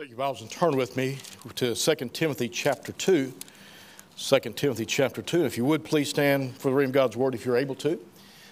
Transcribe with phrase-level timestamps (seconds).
[0.00, 1.18] Take your Bibles and turn with me
[1.56, 3.34] to 2 Timothy chapter 2.
[4.16, 5.44] 2 Timothy chapter 2.
[5.44, 8.00] If you would, please stand for the reading of God's word if you're able to.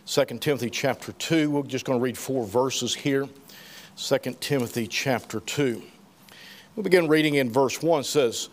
[0.04, 1.50] 2 Timothy chapter 2.
[1.50, 3.26] We're just going to read four verses here.
[3.96, 5.82] 2 Timothy chapter 2.
[6.76, 8.00] We'll begin reading in verse 1.
[8.00, 8.50] It says,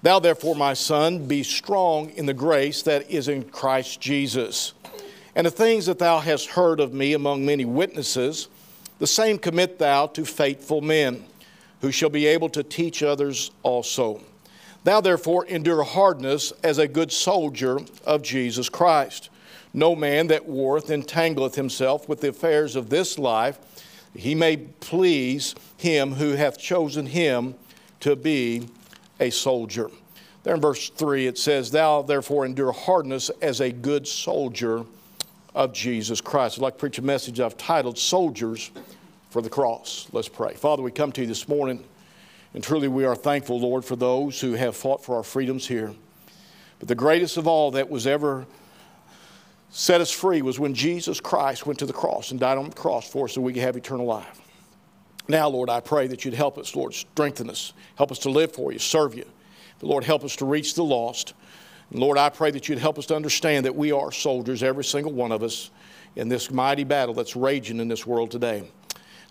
[0.00, 4.72] Thou therefore, my son, be strong in the grace that is in Christ Jesus.
[5.34, 8.48] And the things that thou hast heard of me among many witnesses,
[9.00, 11.24] the same commit thou to faithful men
[11.80, 14.20] who shall be able to teach others also.
[14.84, 19.30] Thou therefore endure hardness as a good soldier of Jesus Christ.
[19.74, 23.58] No man that warreth entangleth himself with the affairs of this life,
[24.14, 27.54] he may please him who hath chosen him
[28.00, 28.68] to be
[29.20, 29.90] a soldier.
[30.42, 34.84] There in verse 3 it says, Thou therefore endure hardness as a good soldier
[35.54, 36.58] of Jesus Christ.
[36.58, 38.70] I'd like to preach a message I've titled Soldiers
[39.30, 40.08] for the cross.
[40.12, 40.54] Let's pray.
[40.54, 41.84] Father, we come to you this morning,
[42.54, 45.94] and truly we are thankful, Lord, for those who have fought for our freedoms here.
[46.78, 48.46] But the greatest of all that was ever
[49.70, 52.76] set us free was when Jesus Christ went to the cross and died on the
[52.76, 54.40] cross for us so we could have eternal life.
[55.28, 58.52] Now, Lord, I pray that you'd help us, Lord, strengthen us, help us to live
[58.52, 59.26] for you, serve you.
[59.78, 61.34] But Lord, help us to reach the lost.
[61.90, 64.84] And Lord, I pray that you'd help us to understand that we are soldiers, every
[64.84, 65.70] single one of us,
[66.16, 68.68] in this mighty battle that's raging in this world today.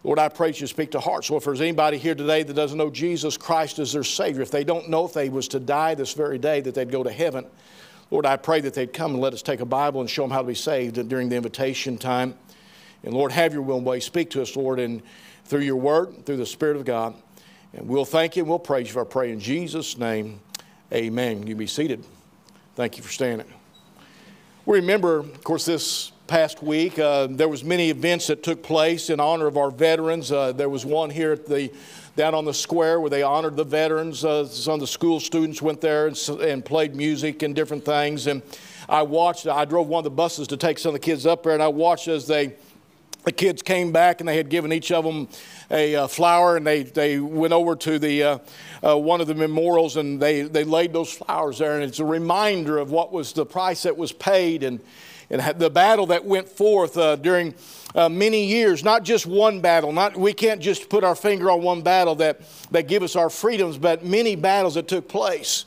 [0.04, 1.28] Lord, I pray you speak to hearts.
[1.28, 4.52] So if there's anybody here today that doesn't know Jesus Christ as their Savior, if
[4.52, 7.12] they don't know if they was to die this very day that they'd go to
[7.12, 7.46] heaven,
[8.10, 10.32] Lord, I pray that they'd come and let us take a Bible and show them
[10.32, 12.36] how to be saved during the invitation time.
[13.04, 14.00] And Lord, have your will and way.
[14.00, 15.02] Speak to us, Lord, and
[15.46, 17.16] through your word, through the Spirit of God.
[17.74, 20.40] And we'll thank you and we'll praise you for our prayer in Jesus' name.
[20.94, 21.46] Amen.
[21.46, 22.06] You be seated.
[22.76, 23.48] Thank you for standing.
[24.66, 27.00] We remember, of course, this past week.
[27.00, 30.32] Uh, there was many events that took place in honor of our veterans.
[30.32, 31.72] Uh, there was one here at the
[32.18, 34.26] down on the square where they honored the veterans.
[34.26, 38.28] Uh, some of the school students went there and, and, played music and different things.
[38.28, 38.42] And
[38.90, 39.48] I watched.
[39.48, 41.64] I drove one of the buses to take some of the kids up there, and
[41.64, 42.56] I watched as they
[43.24, 45.28] the kids came back and they had given each of them
[45.70, 48.38] a uh, flower and they, they went over to the uh,
[48.82, 52.06] uh, one of the memorials and they, they laid those flowers there and it's a
[52.06, 54.80] reminder of what was the price that was paid and
[55.30, 57.54] and the battle that went forth uh, during
[57.96, 59.92] uh, many years, not just one battle.
[59.92, 63.30] Not, we can't just put our finger on one battle that, that give us our
[63.30, 65.66] freedoms, but many battles that took place.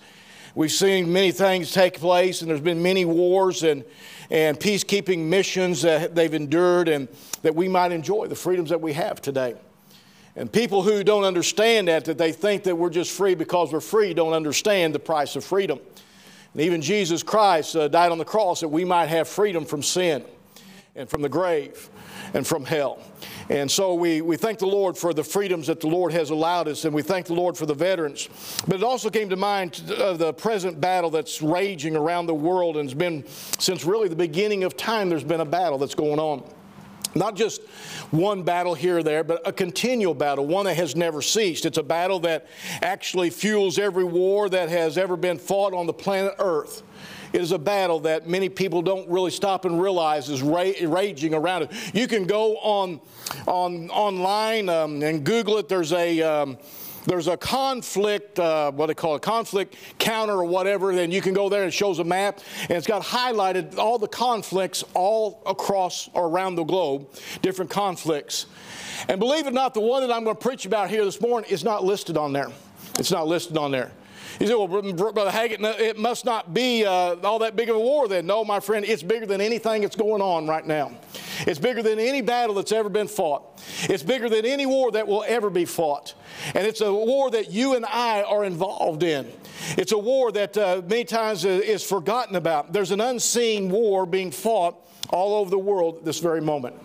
[0.55, 3.85] We've seen many things take place, and there's been many wars and,
[4.31, 7.09] and peacekeeping missions that they've endured, and
[7.43, 9.55] that we might enjoy the freedoms that we have today.
[10.37, 13.81] And people who don't understand that, that they think that we're just free because we're
[13.81, 15.81] free, don't understand the price of freedom.
[16.53, 19.83] And even Jesus Christ uh, died on the cross that we might have freedom from
[19.83, 20.25] sin
[20.97, 21.89] and from the grave
[22.35, 22.99] and from hell.
[23.49, 26.69] And so we, we thank the Lord for the freedoms that the Lord has allowed
[26.69, 28.29] us, and we thank the Lord for the veterans.
[28.67, 32.77] But it also came to mind of the present battle that's raging around the world
[32.77, 33.25] and has been
[33.59, 36.45] since really the beginning of time, there's been a battle that's going on.
[37.15, 37.63] Not just
[38.11, 41.67] one battle here or there, but a continual battle, one that has never ceased.
[41.67, 42.47] It's a battle that
[42.83, 46.83] actually fuels every war that has ever been fought on the planet Earth.
[47.33, 51.33] It is a battle that many people don't really stop and realize is ra- raging
[51.33, 51.71] around it.
[51.95, 53.01] You can go on,
[53.47, 55.69] on online um, and Google it.
[55.69, 56.59] There's a um,
[57.07, 61.35] there's a conflict, uh, what they call a conflict counter or whatever, then you can
[61.35, 65.43] go there and it shows a map and it's got highlighted all the conflicts all
[65.47, 67.09] across or around the globe,
[67.43, 68.47] different conflicts.
[69.09, 71.21] And believe it or not, the one that I'm going to preach about here this
[71.21, 72.49] morning is not listed on there.
[72.99, 73.93] It's not listed on there.
[74.39, 77.81] You say, well, Brother Haggett, it must not be uh, all that big of a
[77.81, 78.27] war then.
[78.27, 80.93] No, my friend, it's bigger than anything that's going on right now.
[81.47, 83.63] It's bigger than any battle that's ever been fought.
[83.83, 86.15] It's bigger than any war that will ever be fought.
[86.55, 89.31] And it's a war that you and I are involved in.
[89.77, 92.73] It's a war that uh, many times is forgotten about.
[92.73, 94.77] There's an unseen war being fought
[95.11, 96.77] all over the world this very moment.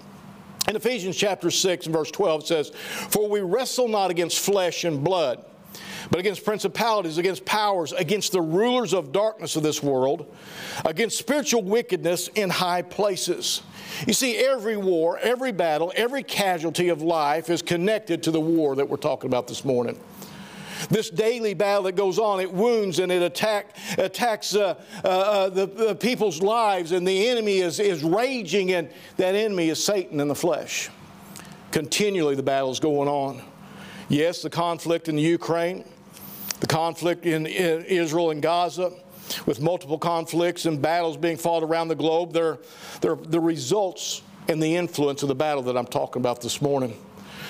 [0.67, 2.69] In Ephesians chapter 6 and verse 12 it says,
[3.09, 5.45] For we wrestle not against flesh and blood
[6.09, 10.33] but against principalities, against powers, against the rulers of darkness of this world,
[10.85, 13.61] against spiritual wickedness in high places.
[14.07, 18.75] You see, every war, every battle, every casualty of life is connected to the war
[18.75, 19.99] that we're talking about this morning.
[20.89, 25.49] This daily battle that goes on, it wounds and it attack, attacks uh, uh, uh,
[25.49, 30.19] the, the people's lives, and the enemy is, is raging, and that enemy is Satan
[30.19, 30.89] in the flesh.
[31.71, 33.41] Continually, the battle is going on.
[34.07, 35.83] Yes, the conflict in the Ukraine,
[36.59, 38.91] the conflict in Israel and Gaza,
[39.45, 42.59] with multiple conflicts and battles being fought around the globe, they're,
[43.01, 46.95] they're the results and the influence of the battle that I'm talking about this morning.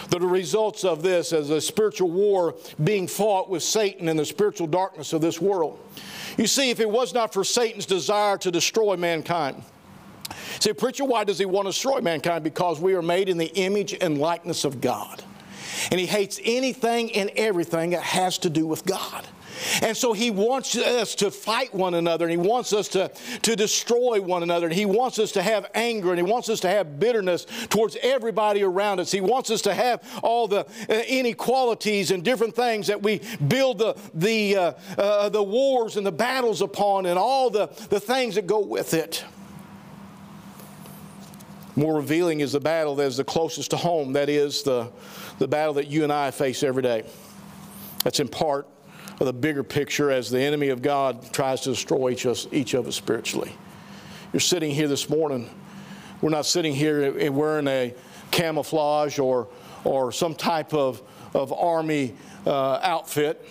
[0.10, 4.68] the results of this as a spiritual war being fought with Satan and the spiritual
[4.68, 5.80] darkness of this world.
[6.38, 9.63] You see, if it was not for Satan's desire to destroy mankind,
[10.60, 12.44] Say, preacher, why does he want to destroy mankind?
[12.44, 15.24] Because we are made in the image and likeness of God.
[15.91, 19.27] And he hates anything and everything that has to do with God.
[19.81, 23.09] And so he wants us to fight one another, and he wants us to,
[23.44, 26.59] to destroy one another, and he wants us to have anger, and he wants us
[26.62, 29.12] to have bitterness towards everybody around us.
[29.12, 33.77] He wants us to have all the uh, inequalities and different things that we build
[33.77, 38.35] the, the, uh, uh, the wars and the battles upon, and all the, the things
[38.35, 39.23] that go with it.
[41.77, 44.13] More revealing is the battle that is the closest to home.
[44.13, 44.89] That is the,
[45.39, 47.03] the battle that you and I face every day.
[48.03, 48.67] That's in part
[49.19, 52.47] of the bigger picture as the enemy of God tries to destroy each of us,
[52.51, 53.55] each of us spiritually.
[54.33, 55.49] You're sitting here this morning.
[56.21, 57.93] We're not sitting here wearing a
[58.31, 59.47] camouflage or,
[59.83, 61.01] or some type of,
[61.33, 62.15] of army
[62.45, 63.47] uh, outfit.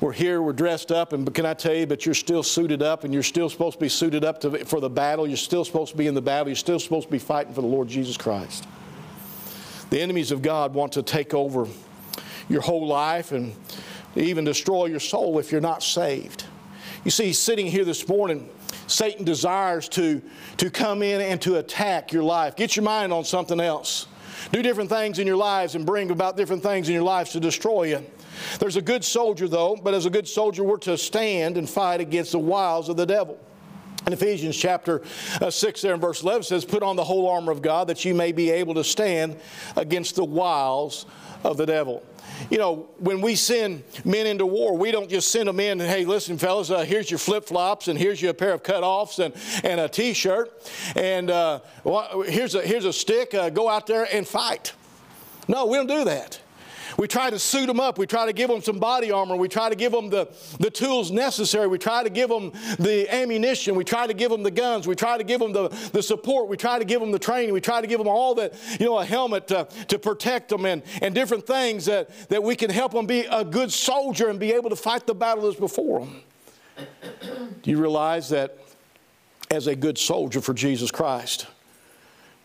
[0.00, 3.04] We're here, we're dressed up, and can I tell you, but you're still suited up,
[3.04, 5.26] and you're still supposed to be suited up to, for the battle.
[5.26, 6.48] You're still supposed to be in the battle.
[6.48, 8.66] You're still supposed to be fighting for the Lord Jesus Christ.
[9.90, 11.66] The enemies of God want to take over
[12.48, 13.54] your whole life and
[14.16, 16.46] even destroy your soul if you're not saved.
[17.04, 18.48] You see, sitting here this morning,
[18.86, 20.22] Satan desires to,
[20.58, 22.56] to come in and to attack your life.
[22.56, 24.06] Get your mind on something else.
[24.52, 27.40] Do different things in your lives and bring about different things in your lives to
[27.40, 28.04] destroy you.
[28.58, 32.00] There's a good soldier, though, but as a good soldier, we're to stand and fight
[32.00, 33.38] against the wiles of the devil.
[34.06, 35.02] In Ephesians chapter
[35.40, 38.04] uh, 6 there in verse 11 says, Put on the whole armor of God that
[38.04, 39.36] you may be able to stand
[39.76, 41.06] against the wiles
[41.44, 42.02] of the devil.
[42.48, 45.90] You know, when we send men into war, we don't just send them in and,
[45.90, 49.34] hey, listen, fellas, uh, here's your flip flops and here's your pair of cutoffs and,
[49.64, 50.50] and a t shirt
[50.96, 51.60] and uh,
[52.26, 54.72] here's, a, here's a stick, uh, go out there and fight.
[55.48, 56.40] No, we don't do that.
[56.96, 57.98] We try to suit them up.
[57.98, 59.36] We try to give them some body armor.
[59.36, 60.28] We try to give them the,
[60.58, 61.66] the tools necessary.
[61.66, 63.74] We try to give them the ammunition.
[63.74, 64.86] We try to give them the guns.
[64.86, 66.48] We try to give them the, the support.
[66.48, 67.52] We try to give them the training.
[67.52, 70.64] We try to give them all that, you know, a helmet to, to protect them
[70.64, 74.38] and, and different things that, that we can help them be a good soldier and
[74.38, 76.22] be able to fight the battle that's before them.
[77.62, 78.56] Do you realize that
[79.50, 81.46] as a good soldier for Jesus Christ,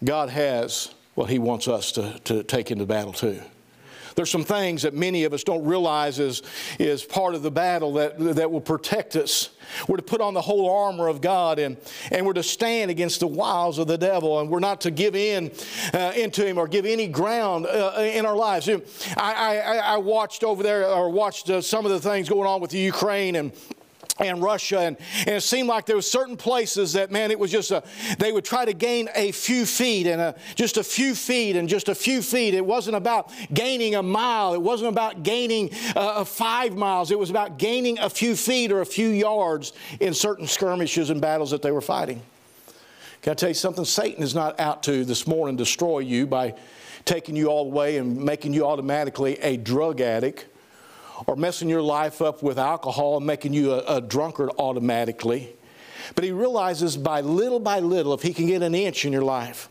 [0.04, 3.42] God has what He wants us to, to take into battle too?
[4.16, 6.42] There's some things that many of us don't realize is,
[6.80, 9.50] is part of the battle that, that will protect us.
[9.88, 11.78] We're to put on the whole armor of God and,
[12.12, 15.16] and we're to stand against the wiles of the devil and we're not to give
[15.16, 15.52] in
[15.94, 18.70] uh, into him or give any ground uh, in our lives.
[18.70, 18.80] I,
[19.18, 22.72] I, I watched over there or watched uh, some of the things going on with
[22.72, 23.52] the Ukraine and
[24.20, 27.52] and Russia, and, and, it seemed like there were certain places that, man, it was
[27.52, 27.84] just a,
[28.18, 31.68] they would try to gain a few feet and a, just a few feet and
[31.68, 32.54] just a few feet.
[32.54, 34.54] It wasn't about gaining a mile.
[34.54, 37.12] It wasn't about gaining uh, five miles.
[37.12, 41.20] It was about gaining a few feet or a few yards in certain skirmishes and
[41.20, 42.22] battles that they were fighting.
[43.22, 43.84] Can I tell you something?
[43.84, 46.54] Satan is not out to this morning destroy you by
[47.04, 50.46] taking you all the way and making you automatically a drug addict
[51.28, 55.56] or messing your life up with alcohol and making you a, a drunkard automatically.
[56.14, 59.24] But he realizes by little by little, if he can get an inch in your
[59.24, 59.70] life,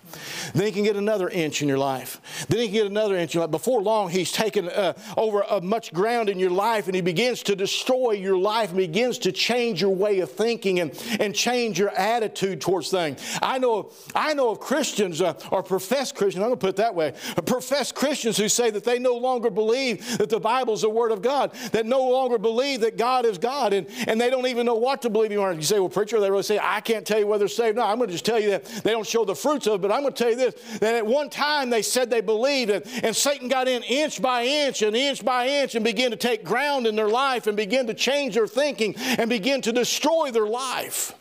[0.54, 2.46] then he can get another inch in your life.
[2.48, 3.50] Then he can get another inch in your life.
[3.50, 7.42] Before long, he's taken uh, over a much ground in your life and he begins
[7.44, 11.78] to destroy your life and begins to change your way of thinking and, and change
[11.78, 13.20] your attitude towards things.
[13.42, 16.76] I know, I know of Christians uh, or professed Christians, I'm going to put it
[16.76, 17.14] that way,
[17.46, 21.12] professed Christians who say that they no longer believe that the Bible is the Word
[21.12, 24.66] of God, that no longer believe that God is God, and, and they don't even
[24.66, 25.52] know what to believe anymore.
[25.52, 27.76] You say, well, preacher, they really say, I can't tell you whether they're saved.
[27.76, 29.82] No, I'm going to just tell you that they don't show the fruits of it,
[29.82, 32.70] but I'm going to tell you this that at one time they said they believed,
[32.70, 36.16] and, and Satan got in inch by inch and inch by inch and began to
[36.16, 40.30] take ground in their life and begin to change their thinking and begin to destroy
[40.30, 41.14] their life.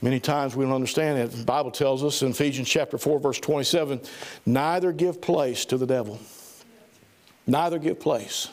[0.00, 1.32] Many times we don't understand it.
[1.32, 4.00] The Bible tells us in Ephesians chapter 4, verse 27
[4.46, 6.20] neither give place to the devil.
[7.46, 8.48] Neither give place.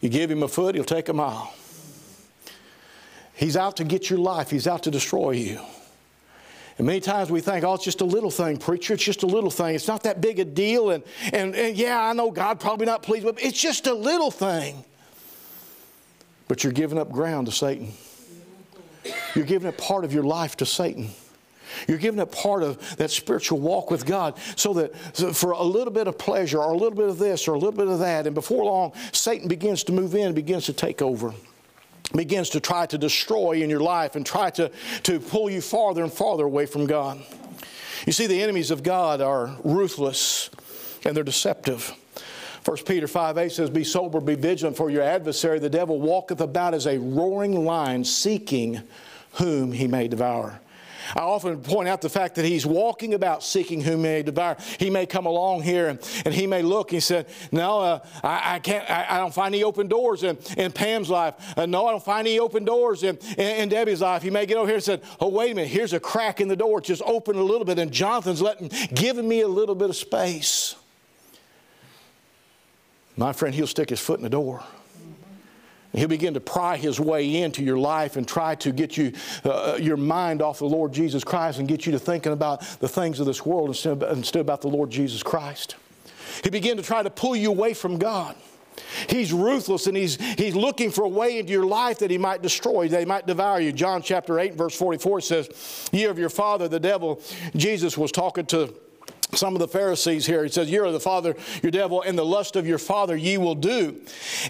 [0.00, 1.52] You give him a foot, he'll take a mile.
[3.38, 5.60] He's out to get your life, he's out to destroy you.
[6.76, 8.94] And many times we think, oh, it's just a little thing, preacher.
[8.94, 9.76] It's just a little thing.
[9.76, 10.90] It's not that big a deal.
[10.90, 14.32] And, and, and yeah, I know God probably not pleased with It's just a little
[14.32, 14.84] thing.
[16.48, 17.92] But you're giving up ground to Satan.
[19.36, 21.10] You're giving up part of your life to Satan.
[21.86, 24.96] You're giving up part of that spiritual walk with God so that
[25.36, 27.70] for a little bit of pleasure or a little bit of this or a little
[27.70, 31.02] bit of that, and before long, Satan begins to move in and begins to take
[31.02, 31.32] over
[32.14, 34.70] begins to try to destroy in your life and try to,
[35.02, 37.22] to pull you farther and farther away from God.
[38.06, 40.50] You see, the enemies of God are ruthless
[41.04, 41.94] and they're deceptive.
[42.64, 46.40] 1 Peter 5 8 says, Be sober, be vigilant, for your adversary, the devil, walketh
[46.40, 48.82] about as a roaring lion, seeking
[49.34, 50.60] whom he may devour.
[51.16, 54.56] I often point out the fact that he's walking about seeking whom he may devour.
[54.78, 56.90] He may come along here and, and he may look.
[56.90, 58.88] He said, "No, uh, I, I, can't.
[58.90, 61.34] I, I, don't find any open doors in, in Pam's life.
[61.56, 64.46] Uh, no, I don't find any open doors in, in, in, Debbie's life." He may
[64.46, 65.70] get over here and said, "Oh, wait a minute.
[65.70, 66.78] Here's a crack in the door.
[66.78, 69.96] It's Just open a little bit." And Jonathan's letting, giving me a little bit of
[69.96, 70.76] space.
[73.16, 74.62] My friend, he'll stick his foot in the door.
[75.92, 79.12] He'll begin to pry his way into your life and try to get you,
[79.44, 82.60] uh, uh, your mind off the Lord Jesus Christ and get you to thinking about
[82.80, 85.76] the things of this world instead of, instead about the Lord Jesus Christ.
[86.44, 88.36] He begin to try to pull you away from God.
[89.08, 92.42] He's ruthless and he's, he's looking for a way into your life that he might
[92.42, 93.72] destroy, that he might devour you.
[93.72, 97.20] John chapter 8, verse 44 says, Ye of your father, the devil,
[97.56, 98.74] Jesus was talking to
[99.34, 100.42] some of the Pharisees here.
[100.42, 103.36] He says, You are the father, your devil, and the lust of your father ye
[103.36, 104.00] will do.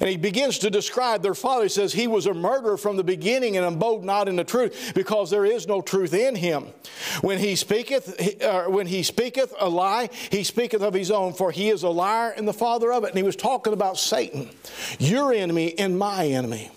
[0.00, 1.64] And he begins to describe their father.
[1.64, 4.92] He says, He was a murderer from the beginning and abode not in the truth,
[4.94, 6.66] because there is no truth in him.
[7.20, 11.50] When he speaketh, uh, when he speaketh a lie, he speaketh of his own, for
[11.50, 13.08] he is a liar and the father of it.
[13.08, 14.50] And he was talking about Satan,
[14.98, 16.70] your enemy and my enemy.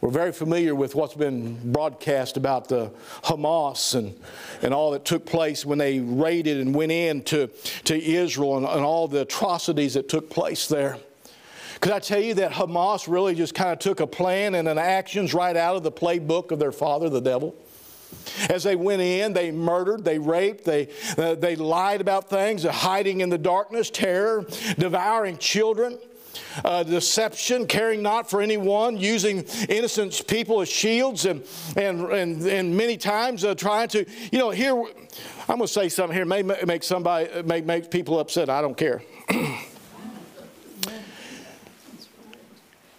[0.00, 2.92] We're very familiar with what's been broadcast about the
[3.24, 4.14] Hamas and,
[4.62, 7.48] and all that took place when they raided and went in to,
[7.84, 10.98] to Israel and, and all the atrocities that took place there.
[11.80, 14.78] Could I tell you that Hamas really just kind of took a plan and an
[14.78, 17.56] actions right out of the playbook of their father, the devil?
[18.48, 23.20] As they went in, they murdered, they raped, they, uh, they lied about things, hiding
[23.20, 24.46] in the darkness, terror,
[24.78, 25.98] devouring children
[26.64, 31.42] uh, deception, caring not for anyone, using innocent people as shields, and,
[31.76, 35.88] and, and, and many times uh, trying to, you know, here, I'm going to say
[35.88, 38.50] something here, may make somebody, make, make people upset.
[38.50, 39.02] I don't care.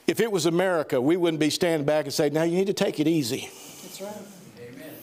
[0.07, 2.73] if it was America, we wouldn't be standing back and saying, now you need to
[2.73, 3.49] take it easy.
[3.83, 4.13] That's right.
[4.61, 4.93] Amen.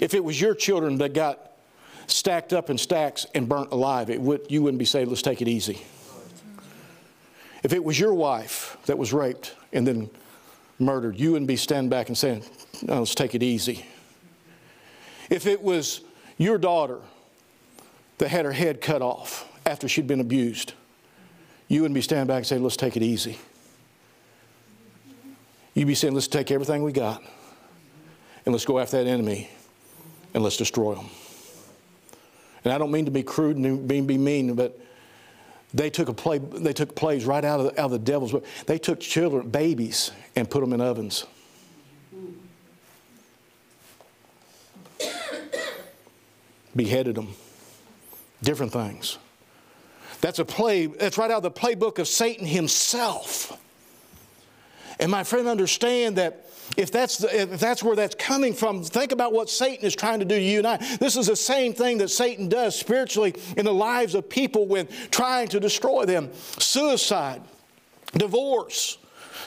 [0.00, 1.52] If it was your children that got
[2.06, 5.42] stacked up in stacks and burnt alive, it would, you wouldn't be saying, let's take
[5.42, 5.84] it easy.
[7.66, 10.08] If it was your wife that was raped and then
[10.78, 12.44] murdered, you wouldn't be standing back and saying,
[12.82, 13.84] no, let's take it easy.
[15.30, 16.02] If it was
[16.38, 17.00] your daughter
[18.18, 20.74] that had her head cut off after she'd been abused,
[21.66, 23.36] you wouldn't be standing back and saying, let's take it easy.
[25.74, 27.20] You'd be saying, let's take everything we got
[28.44, 29.50] and let's go after that enemy
[30.34, 31.10] and let's destroy them.
[32.62, 34.78] And I don't mean to be crude and be mean, but
[35.74, 38.32] they took a play, they took plays right out of, the, out of the devil's
[38.32, 38.44] book.
[38.66, 41.26] They took children, babies, and put them in ovens.
[46.74, 47.34] Beheaded them.
[48.42, 49.18] Different things.
[50.20, 53.58] That's a play, that's right out of the playbook of Satan himself.
[54.98, 59.12] And my friend, understand that if that's, the, if that's where that's coming from, think
[59.12, 60.76] about what Satan is trying to do to you and I.
[60.96, 64.88] This is the same thing that Satan does spiritually in the lives of people when
[65.10, 67.42] trying to destroy them suicide,
[68.14, 68.98] divorce,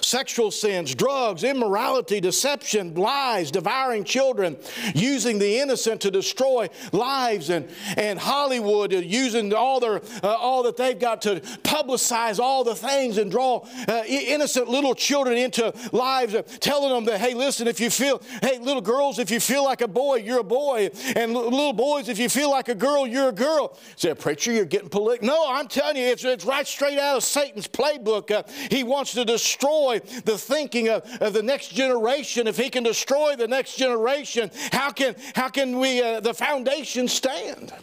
[0.01, 4.57] sexual sins, drugs, immorality, deception, lies, devouring children,
[4.93, 10.77] using the innocent to destroy lives, and, and Hollywood using all, their, uh, all that
[10.77, 16.35] they've got to publicize all the things and draw uh, innocent little children into lives,
[16.35, 19.63] uh, telling them that, hey, listen, if you feel, hey, little girls, if you feel
[19.63, 23.07] like a boy, you're a boy, and little boys, if you feel like a girl,
[23.07, 23.77] you're a girl.
[23.95, 25.27] Say, preacher, you're getting political.
[25.27, 28.31] No, I'm telling you, it's, it's right straight out of Satan's playbook.
[28.31, 32.69] Uh, he wants to destroy destroy the thinking of, of the next generation, if he
[32.69, 37.73] can destroy the next generation, how can, how can we, uh, the foundation stand?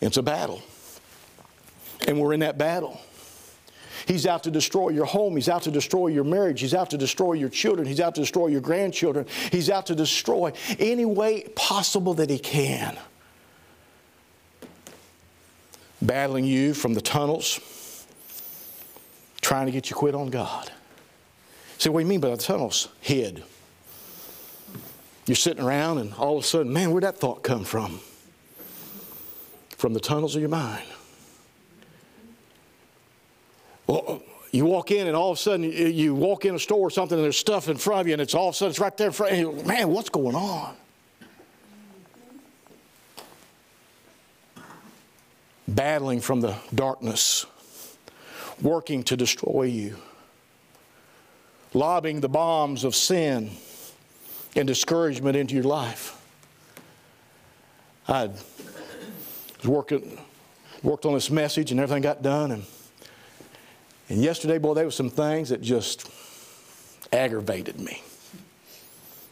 [0.00, 0.62] It's a battle.
[2.06, 3.00] And we're in that battle.
[4.06, 5.34] He's out to destroy your home.
[5.34, 6.60] He's out to destroy your marriage.
[6.60, 7.88] He's out to destroy your children.
[7.88, 9.24] He's out to destroy your grandchildren.
[9.50, 12.98] He's out to destroy any way possible that he can.
[16.02, 17.58] Battling you from the tunnels
[19.44, 20.70] trying to get you quit on God.
[21.78, 22.88] See, what do you mean by the tunnels?
[23.02, 23.42] Head.
[25.26, 28.00] You're sitting around and all of a sudden, man, where'd that thought come from?
[29.76, 30.86] From the tunnels of your mind.
[33.86, 36.90] Well, you walk in and all of a sudden you walk in a store or
[36.90, 38.80] something and there's stuff in front of you and it's all of a sudden it's
[38.80, 39.52] right there in front of you.
[39.64, 40.74] Man, what's going on?
[45.68, 47.46] Battling from the darkness
[48.64, 49.96] working to destroy you,
[51.74, 53.50] lobbing the bombs of sin
[54.56, 56.20] and discouragement into your life.
[58.08, 58.42] I was
[59.64, 60.18] working,
[60.82, 62.52] worked on this message and everything got done.
[62.52, 62.64] And,
[64.08, 66.10] and yesterday, boy, there were some things that just
[67.12, 68.02] aggravated me.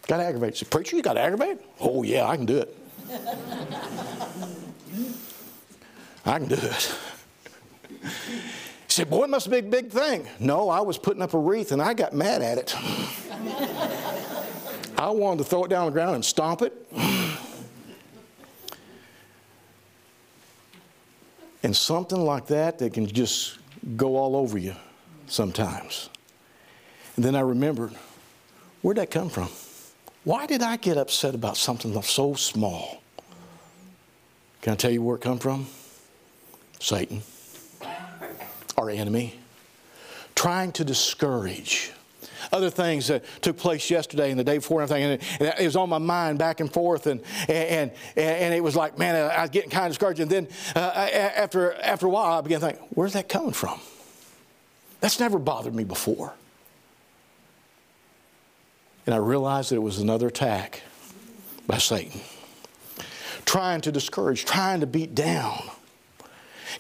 [0.09, 0.59] Got aggravated.
[0.59, 1.61] Said, Preacher, you got aggravated?
[1.81, 2.77] Oh, yeah, I can do it.
[6.25, 6.99] I can do it.
[8.93, 10.29] Said, Boy, it must be a big thing.
[10.39, 12.77] No, I was putting up a wreath and I got mad at it.
[14.99, 16.75] I wanted to throw it down on the ground and stomp it.
[21.63, 23.59] and something like that that can just
[23.97, 24.75] go all over you
[25.27, 26.11] sometimes.
[27.17, 27.95] And then I remembered,
[28.83, 29.49] where'd that come from?
[30.25, 33.03] Why did I get upset about something so small?
[34.61, 35.67] Can I tell you where it come from?
[36.79, 37.23] Satan
[38.83, 39.35] our enemy,
[40.35, 41.93] trying to discourage.
[42.53, 45.77] Other things that took place yesterday and the day before and everything, and it, was
[45.77, 49.51] on my mind back and forth, and, and, and, it was like, man, I was
[49.51, 50.21] getting kind of discouraged.
[50.21, 53.81] And then uh, after, after a while, I began to think, where's that coming from?
[55.01, 56.35] That's never bothered me before.
[59.07, 60.83] And I realized that it was another attack
[61.67, 62.21] by Satan,
[63.45, 65.63] trying to discourage, trying to beat down.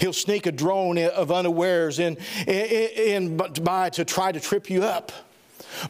[0.00, 4.82] He'll sneak a drone of unawares in, in, in by to try to trip you
[4.82, 5.12] up.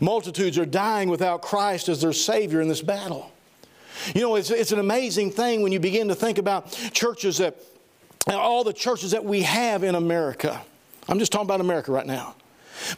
[0.01, 3.33] Multitudes are dying without Christ as their Savior in this battle.
[4.15, 7.57] You know, it's, it's an amazing thing when you begin to think about churches that,
[8.29, 10.61] all the churches that we have in America.
[11.09, 12.35] I'm just talking about America right now.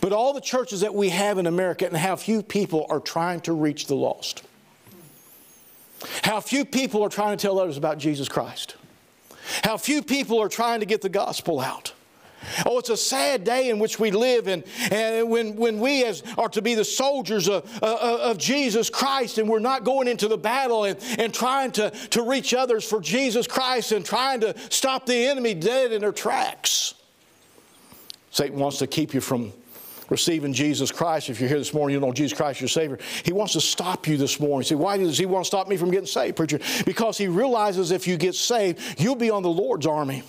[0.00, 3.40] But all the churches that we have in America and how few people are trying
[3.42, 4.42] to reach the lost.
[6.22, 8.76] How few people are trying to tell others about Jesus Christ.
[9.62, 11.92] How few people are trying to get the gospel out.
[12.66, 16.22] Oh, it's a sad day in which we live, and, and when, when we as
[16.36, 20.28] are to be the soldiers of, of, of Jesus Christ, and we're not going into
[20.28, 24.54] the battle and, and trying to, to reach others for Jesus Christ and trying to
[24.70, 26.94] stop the enemy dead in their tracks.
[28.30, 29.52] Satan wants to keep you from
[30.10, 33.32] receiving Jesus Christ, if you're here this morning, you know Jesus Christ your Savior, he
[33.32, 34.66] wants to stop you this morning.
[34.66, 36.60] See, why does he want to stop me from getting saved, preacher?
[36.84, 40.22] Because he realizes if you get saved, you'll be on the Lord's army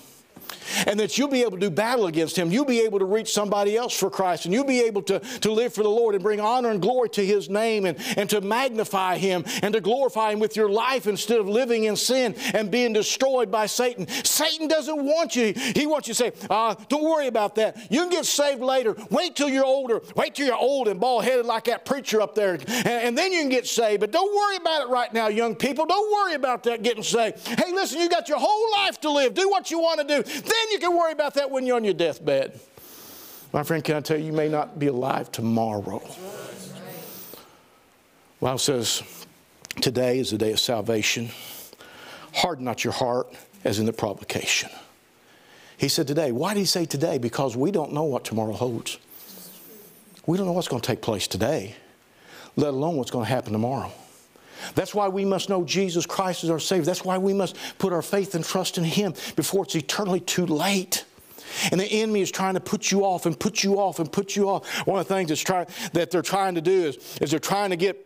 [0.88, 2.51] and that you'll be able to do battle against him.
[2.51, 5.51] You'll be able to reach somebody else for Christ, and you'll be able to, to
[5.51, 8.41] live for the Lord and bring honor and glory to his name and, and to
[8.41, 12.71] magnify him and to glorify him with your life instead of living in sin and
[12.71, 14.08] being destroyed by Satan.
[14.23, 15.54] Satan doesn't want you.
[15.54, 17.91] He wants you to say, uh, don't worry about that.
[17.91, 18.95] You can get saved later.
[19.10, 20.01] Wait till you're older.
[20.15, 23.32] Wait till you're old and bald headed like that preacher up there, and, and then
[23.32, 23.99] you can get saved.
[24.01, 25.86] But don't worry about it right now, young people.
[25.86, 27.47] Don't worry about that getting saved.
[27.47, 29.34] Hey, listen, you got your whole life to live.
[29.34, 30.30] Do what you want to do.
[30.56, 32.60] Then you can worry about that when you're on your deathbed.
[33.52, 36.02] My friend, can I tell you, you may not be alive tomorrow.
[38.41, 39.02] Bible says,
[39.82, 41.30] today is the day of salvation.
[42.34, 44.70] Harden not your heart as in the provocation.
[45.78, 46.32] He said today.
[46.32, 47.18] Why did he say today?
[47.18, 48.98] Because we don't know what tomorrow holds.
[50.26, 51.76] We don't know what's going to take place today,
[52.56, 53.91] let alone what's going to happen tomorrow.
[54.76, 56.86] That's why we must know Jesus Christ is our Savior.
[56.86, 60.46] That's why we must put our faith and trust in Him before it's eternally too
[60.46, 61.06] late.
[61.72, 64.36] And the enemy is trying to put you off and put you off and put
[64.36, 64.68] you off.
[64.88, 67.70] One of the things that's try, that they're trying to do is, is they're trying
[67.70, 68.02] to get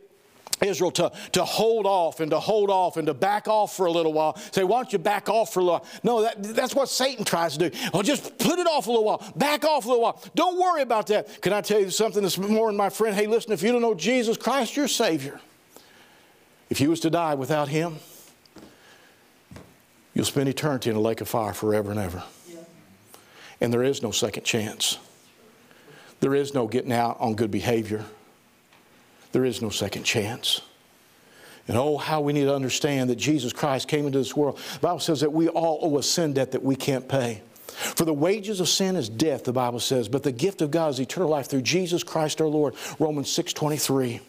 [0.61, 3.91] Israel to, to hold off and to hold off and to back off for a
[3.91, 4.35] little while.
[4.51, 5.87] Say, why don't you back off for a little while?
[6.03, 7.77] No, that, that's what Satan tries to do.
[7.93, 9.23] Well, just put it off a little while.
[9.35, 10.21] Back off a little while.
[10.35, 11.41] Don't worry about that.
[11.41, 13.15] Can I tell you something this morning, my friend?
[13.15, 15.39] Hey, listen, if you don't know Jesus Christ, your Savior,
[16.69, 17.97] if you was to die without him,
[20.13, 22.23] you'll spend eternity in a lake of fire forever and ever.
[23.61, 24.97] And there is no second chance.
[26.19, 28.05] There is no getting out on good behavior.
[29.31, 30.61] There is no second chance.
[31.67, 34.57] And oh, how we need to understand that Jesus Christ came into this world.
[34.73, 37.41] The Bible says that we all owe a sin debt that we can't pay.
[37.67, 40.89] For the wages of sin is death, the Bible says, but the gift of God
[40.89, 42.75] is eternal life through Jesus Christ our Lord.
[42.97, 44.19] Romans 6 23.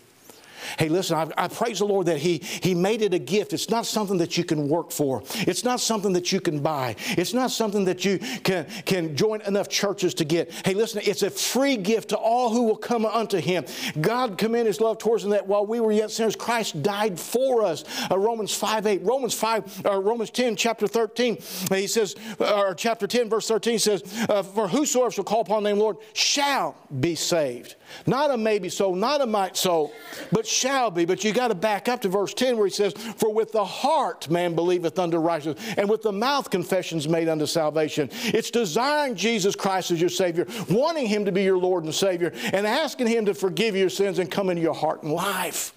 [0.78, 3.52] Hey, listen, I, I, praise the Lord that he, he made it a gift.
[3.52, 5.22] It's not something that you can work for.
[5.34, 6.96] It's not something that you can buy.
[7.10, 10.52] It's not something that you can, can join enough churches to get.
[10.64, 13.64] Hey, listen, it's a free gift to all who will come unto him.
[14.00, 17.62] God commended his love towards us that while we were yet sinners, Christ died for
[17.62, 17.84] us.
[18.10, 19.02] Uh, Romans 5 8.
[19.02, 21.36] Romans 5, uh, Romans 10, chapter 13,
[21.70, 25.70] he says, or chapter 10, verse 13 says, uh, For whosoever shall call upon the
[25.70, 27.76] name of the Lord shall be saved.
[28.06, 29.92] Not a maybe so, not a might so,
[30.32, 31.04] but shall be.
[31.04, 33.64] But you got to back up to verse 10 where he says, For with the
[33.64, 38.10] heart man believeth unto righteousness, and with the mouth confessions made unto salvation.
[38.12, 42.32] It's desiring Jesus Christ as your Savior, wanting Him to be your Lord and Savior,
[42.52, 45.72] and asking Him to forgive your sins and come into your heart and life.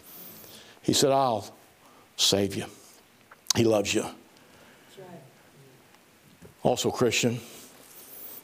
[0.81, 1.55] He said, I'll
[2.17, 2.65] save you.
[3.55, 4.05] He loves you.
[6.63, 7.39] Also, Christian,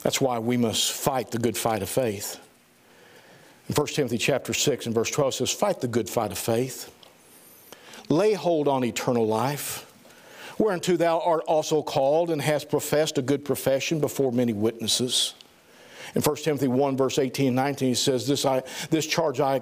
[0.02, 2.38] that's why we must fight the good fight of faith.
[3.70, 6.92] In 1 Timothy chapter 6 and verse 12 says, Fight the good fight of faith.
[8.08, 9.88] Lay hold on eternal life,
[10.58, 15.34] whereunto thou art also called and hast professed a good profession before many witnesses.
[16.16, 19.60] In 1 Timothy 1, verse 18 and 19, he says, This, I, this, charge I,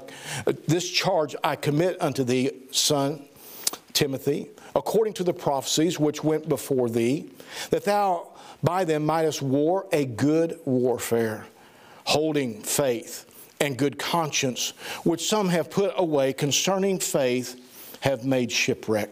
[0.67, 3.29] this charge I commit unto thee, son
[3.93, 7.29] Timothy, according to the prophecies which went before thee,
[7.69, 8.29] that thou
[8.63, 11.45] by them mightest war a good warfare,
[12.05, 13.28] holding faith
[13.61, 14.71] and good conscience,
[15.05, 17.61] which some have put away concerning faith,
[18.01, 19.11] have made shipwreck.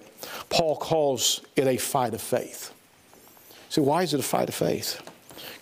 [0.48, 2.72] Paul calls it a fight of faith.
[3.68, 5.00] So, why is it a fight of faith?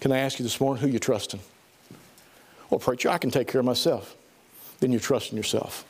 [0.00, 1.40] Can I ask you this morning who you're trusting?
[2.70, 4.16] Well, preacher, I can take care of myself.
[4.80, 5.84] Then you're trusting yourself.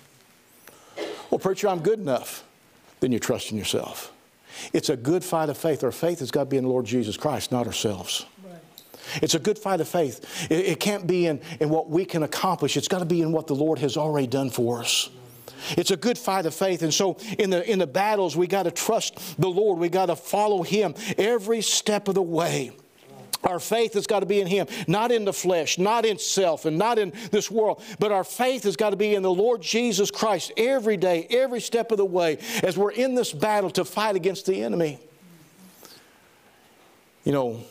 [1.30, 2.44] Well, preacher, I'm good enough.
[3.00, 4.12] Then you're trusting yourself.
[4.72, 5.83] It's a good fight of faith.
[5.83, 8.26] Our faith has got to be in the Lord Jesus Christ, not ourselves.
[9.22, 10.50] It's a good fight of faith.
[10.50, 13.33] It, it can't be in, in what we can accomplish, it's got to be in
[13.33, 15.11] what the Lord has already done for us.
[15.70, 16.83] It's a good fight of faith.
[16.83, 19.79] And so in the, in the battles, we got to trust the Lord.
[19.79, 22.72] We got to follow Him every step of the way.
[23.44, 26.64] Our faith has got to be in Him, not in the flesh, not in self,
[26.64, 29.61] and not in this world, but our faith has got to be in the Lord
[29.61, 33.85] Jesus Christ every day, every step of the way, as we're in this battle to
[33.85, 34.98] fight against the enemy.
[37.24, 37.64] You know,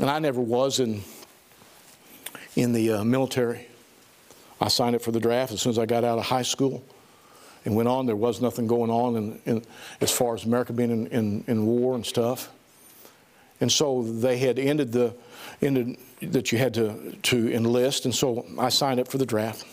[0.00, 1.02] and I never was in,
[2.56, 3.66] in the uh, military.
[4.60, 6.82] I signed up for the draft as soon as I got out of high school
[7.64, 8.06] and went on.
[8.06, 9.64] There was nothing going on in, in,
[10.00, 12.50] as far as America being in, in, in war and stuff.
[13.60, 15.14] And so they had ended the
[15.60, 19.64] ended that you had to, to enlist, and so I signed up for the draft.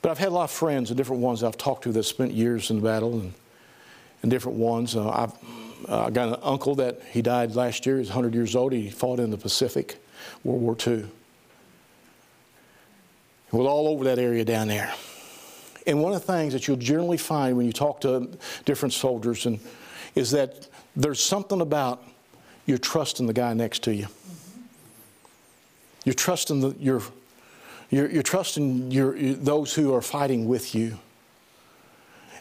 [0.00, 2.32] But I've had a lot of friends and different ones I've talked to that spent
[2.32, 3.34] years in battle and,
[4.22, 4.96] and different ones.
[4.96, 5.32] Uh, I've
[5.88, 7.98] uh, got an uncle that he died last year.
[7.98, 8.72] He's 100 years old.
[8.72, 9.98] He fought in the Pacific,
[10.44, 11.06] World War II.
[13.52, 14.92] Well, all over that area down there.
[15.86, 18.28] And one of the things that you'll generally find when you talk to
[18.64, 19.60] different soldiers and,
[20.14, 22.02] is that there's something about
[22.66, 24.08] you're trusting the guy next to you.
[26.04, 27.02] You're trusting the, you're,
[27.90, 30.98] you're, you're trusting your, those who are fighting with you.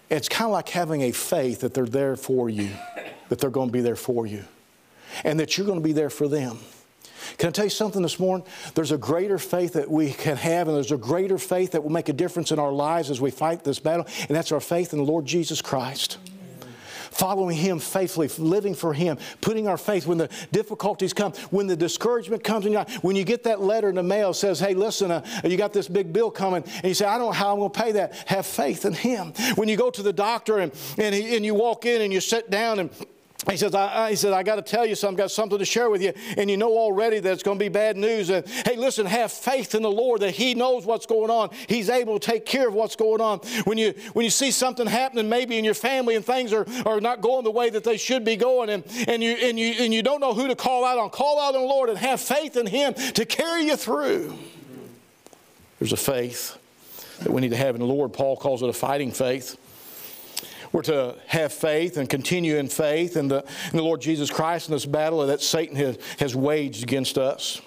[0.09, 2.69] It's kind of like having a faith that they're there for you,
[3.29, 4.43] that they're going to be there for you,
[5.23, 6.59] and that you're going to be there for them.
[7.37, 8.45] Can I tell you something this morning?
[8.75, 11.91] There's a greater faith that we can have, and there's a greater faith that will
[11.91, 14.93] make a difference in our lives as we fight this battle, and that's our faith
[14.93, 16.17] in the Lord Jesus Christ
[17.15, 21.75] following Him faithfully, living for Him, putting our faith when the difficulties come, when the
[21.75, 24.73] discouragement comes in your life, when you get that letter in the mail says, hey,
[24.73, 27.53] listen, uh, you got this big bill coming, and you say, I don't know how
[27.53, 28.13] I'm going to pay that.
[28.27, 29.33] Have faith in Him.
[29.55, 32.19] When you go to the doctor and, and, he, and you walk in and you
[32.19, 32.89] sit down and
[33.49, 35.65] he says, I, he says, I got to tell you something, I've got something to
[35.65, 36.13] share with you.
[36.37, 38.29] And you know already that it's going to be bad news.
[38.29, 41.49] And hey, listen, have faith in the Lord that He knows what's going on.
[41.67, 43.39] He's able to take care of what's going on.
[43.65, 46.99] When you, when you see something happening maybe in your family and things are, are
[46.99, 49.93] not going the way that they should be going and, and, you, and, you, and
[49.93, 52.21] you don't know who to call out on, call out on the Lord and have
[52.21, 54.35] faith in Him to carry you through.
[55.79, 56.57] There's a faith
[57.19, 58.13] that we need to have in the Lord.
[58.13, 59.57] Paul calls it a fighting faith.
[60.75, 64.67] We're to have faith and continue in faith in the, in the Lord Jesus Christ
[64.67, 67.61] in this battle that Satan has, has waged against us.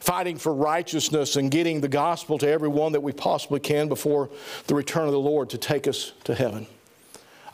[0.00, 4.28] Fighting for righteousness and getting the gospel to everyone that we possibly can before
[4.66, 6.66] the return of the Lord to take us to heaven.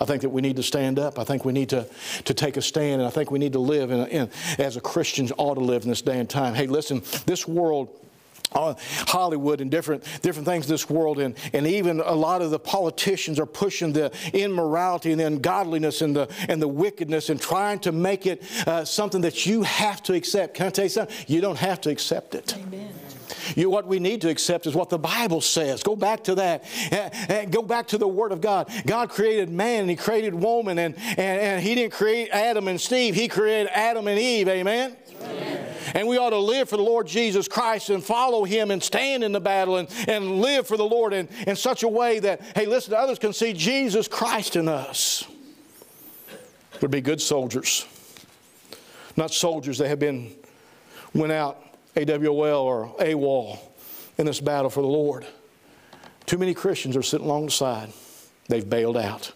[0.00, 1.18] I think that we need to stand up.
[1.18, 1.86] I think we need to,
[2.24, 4.80] to take a stand, and I think we need to live in, in, as a
[4.80, 6.54] Christian ought to live in this day and time.
[6.54, 7.90] Hey, listen, this world
[8.52, 8.74] uh,
[9.06, 12.58] Hollywood and different different things in this world, and, and even a lot of the
[12.58, 17.78] politicians are pushing the immorality and the ungodliness and the and the wickedness and trying
[17.80, 20.54] to make it uh, something that you have to accept.
[20.54, 21.16] Can I tell you something?
[21.26, 22.56] You don't have to accept it.
[22.56, 22.92] Amen.
[23.56, 25.82] You, what we need to accept is what the Bible says.
[25.82, 27.50] Go back to that.
[27.50, 28.70] Go back to the Word of God.
[28.86, 32.80] God created man and He created woman, and, and, and He didn't create Adam and
[32.80, 34.48] Steve, He created Adam and Eve.
[34.48, 34.96] Amen?
[35.22, 35.74] Amen.
[35.94, 39.24] And we ought to live for the Lord Jesus Christ and follow Him and stand
[39.24, 42.40] in the battle and, and live for the Lord in, in such a way that,
[42.54, 45.26] hey, listen, others can see Jesus Christ in us.
[46.80, 47.86] Would be good soldiers,
[49.16, 50.32] not soldiers that have been
[51.12, 51.60] went out
[51.96, 53.58] AWOL or AWOL
[54.18, 55.26] in this battle for the Lord.
[56.26, 57.92] Too many Christians are sitting alongside.
[58.48, 59.32] They've bailed out.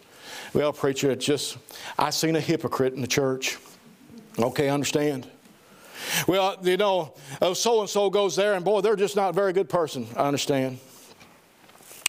[0.55, 1.57] Well, preacher, it's just,
[1.99, 3.59] I seen a hypocrite in the church.
[4.39, 5.29] Okay, understand.
[6.27, 7.15] Well, you know,
[7.55, 10.07] so and so goes there, and boy, they're just not a very good person.
[10.17, 10.79] I understand.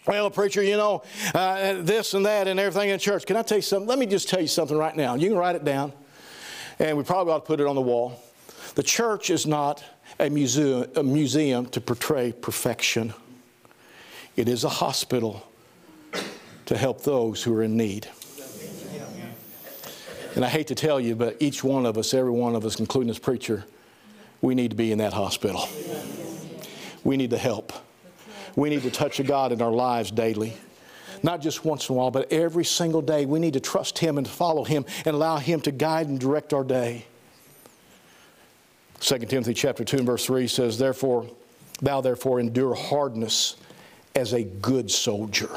[0.07, 1.03] well, preacher, you know,
[1.33, 3.25] uh, this and that and everything in church.
[3.25, 3.87] Can I tell you something?
[3.87, 5.15] Let me just tell you something right now.
[5.15, 5.93] You can write it down,
[6.79, 8.19] and we probably ought to put it on the wall.
[8.75, 9.83] The church is not
[10.19, 13.13] a museum, a museum to portray perfection,
[14.35, 15.45] it is a hospital
[16.65, 18.07] to help those who are in need.
[20.35, 22.79] And I hate to tell you, but each one of us, every one of us,
[22.79, 23.65] including this preacher,
[24.43, 25.67] we need to be in that hospital.
[27.05, 27.71] We need to help.
[28.57, 30.53] We need to touch a God in our lives daily.
[31.23, 33.25] Not just once in a while, but every single day.
[33.25, 36.51] We need to trust Him and follow Him and allow Him to guide and direct
[36.51, 37.05] our day.
[38.99, 41.25] 2 Timothy chapter 2 and verse 3 says, Therefore,
[41.81, 43.55] thou therefore endure hardness
[44.13, 45.49] as a good soldier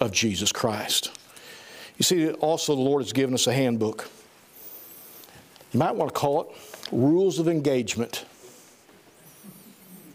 [0.00, 1.16] of Jesus Christ.
[1.98, 4.10] You see, also the Lord has given us a handbook.
[5.72, 6.48] You might want to call it
[6.92, 8.24] Rules of Engagement.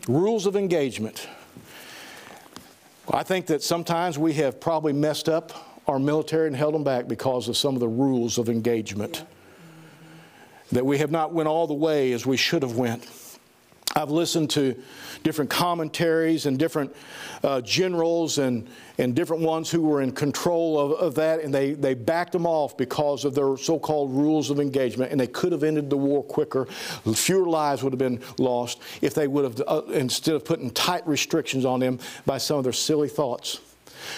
[0.08, 1.28] Rules of Engagement.
[3.12, 7.08] I think that sometimes we have probably messed up our military and held them back
[7.08, 9.26] because of some of the rules of engagement.
[10.72, 13.08] That we have not went all the way as we should have went.
[13.96, 14.76] I've listened to
[15.24, 16.96] different commentaries and different
[17.44, 21.74] uh, generals and, and different ones who were in control of, of that, and they,
[21.74, 25.52] they backed them off because of their so called rules of engagement, and they could
[25.52, 26.66] have ended the war quicker.
[26.66, 31.06] Fewer lives would have been lost if they would have, uh, instead of putting tight
[31.08, 33.60] restrictions on them by some of their silly thoughts.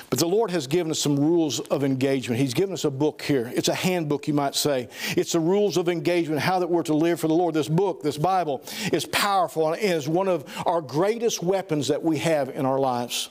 [0.10, 2.40] But the Lord has given us some rules of engagement.
[2.40, 3.52] He's given us a book here.
[3.56, 4.90] It's a handbook, you might say.
[5.10, 7.54] It's the rules of engagement, how that we're to live for the Lord.
[7.54, 12.18] This book, this Bible, is powerful and is one of our greatest weapons that we
[12.20, 13.30] have in our lives.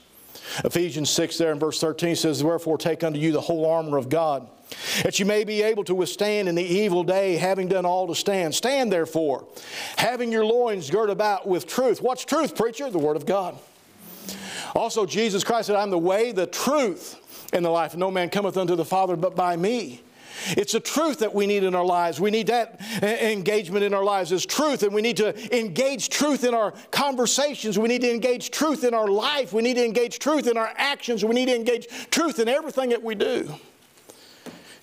[0.65, 4.09] Ephesians 6 there in verse 13 says, Wherefore take unto you the whole armor of
[4.09, 4.47] God,
[5.03, 8.15] that you may be able to withstand in the evil day, having done all to
[8.15, 8.53] stand.
[8.55, 9.47] Stand therefore,
[9.97, 12.01] having your loins girt about with truth.
[12.01, 12.89] What's truth, preacher?
[12.89, 13.57] The Word of God.
[14.75, 17.95] Also, Jesus Christ said, I'm the way, the truth, and the life.
[17.95, 20.01] No man cometh unto the Father but by me.
[20.47, 22.19] It's the truth that we need in our lives.
[22.19, 26.43] We need that engagement in our lives as truth, and we need to engage truth
[26.43, 27.77] in our conversations.
[27.77, 29.53] We need to engage truth in our life.
[29.53, 31.23] We need to engage truth in our actions.
[31.23, 33.53] We need to engage truth in everything that we do.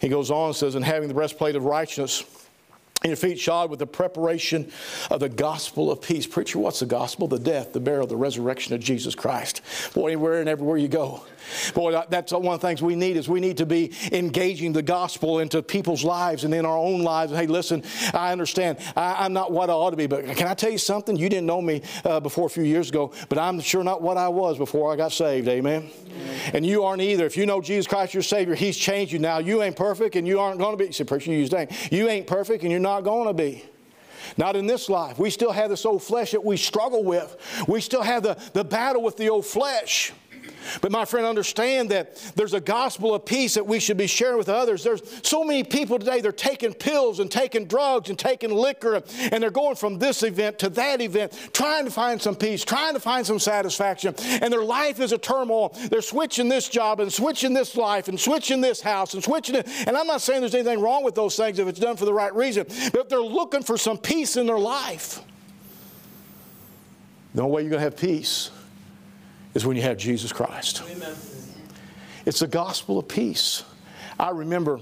[0.00, 2.47] He goes on and says, and having the breastplate of righteousness
[3.02, 4.70] and your feet shod with the preparation
[5.10, 6.26] of the gospel of peace.
[6.26, 7.28] Preacher, what's the gospel?
[7.28, 9.60] The death, the burial, the resurrection of Jesus Christ.
[9.94, 11.22] Boy, anywhere and everywhere you go.
[11.74, 14.82] Boy, that's one of the things we need is we need to be engaging the
[14.82, 17.32] gospel into people's lives and in our own lives.
[17.32, 18.78] Hey, listen, I understand.
[18.96, 21.16] I, am not what I ought to be, but can I tell you something?
[21.16, 24.16] You didn't know me uh, before a few years ago, but I'm sure not what
[24.16, 25.46] I was before I got saved.
[25.48, 25.88] Amen.
[26.52, 27.26] And you aren't either.
[27.26, 29.38] If you know Jesus Christ, your Savior, He's changed you now.
[29.38, 30.92] You ain't perfect and you aren't going to be.
[30.92, 33.64] Say, Preacher, you saying you ain't perfect and you're not going to be.
[34.36, 35.18] Not in this life.
[35.18, 37.36] We still have this old flesh that we struggle with.
[37.66, 40.12] We still have the, the battle with the old flesh.
[40.80, 44.38] But my friend, understand that there's a gospel of peace that we should be sharing
[44.38, 44.82] with others.
[44.82, 49.42] There's so many people today, they're taking pills and taking drugs and taking liquor, and
[49.42, 53.00] they're going from this event to that event, trying to find some peace, trying to
[53.00, 54.14] find some satisfaction.
[54.42, 55.76] And their life is a turmoil.
[55.90, 59.68] They're switching this job and switching this life and switching this house and switching it.
[59.86, 62.14] And I'm not saying there's anything wrong with those things if it's done for the
[62.14, 65.20] right reason, but if they're looking for some peace in their life.
[67.34, 68.50] The only way you're going to have peace
[69.54, 70.82] is when you have Jesus Christ.
[70.90, 71.14] Amen.
[72.26, 73.64] It's the gospel of peace.
[74.18, 74.80] I remember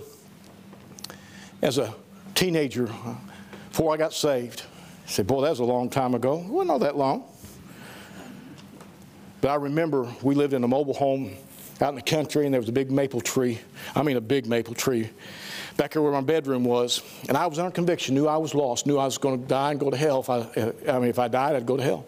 [1.63, 1.95] as a
[2.35, 2.91] teenager,
[3.71, 4.63] before I got saved,
[5.07, 6.41] I said, Boy, that was a long time ago.
[6.41, 7.25] It wasn't all that long.
[9.41, 11.37] But I remember we lived in a mobile home
[11.81, 13.59] out in the country, and there was a big maple tree.
[13.95, 15.11] I mean, a big maple tree
[15.77, 17.03] back here where my bedroom was.
[17.29, 19.73] And I was under conviction, knew I was lost, knew I was going to die
[19.73, 20.21] and go to hell.
[20.21, 22.07] If I, I mean, if I died, I'd go to hell.